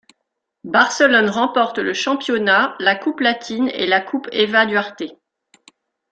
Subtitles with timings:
[0.63, 5.03] Barcelone remporte le championnat, la Coupe latine et la Coupe Eva Duarte.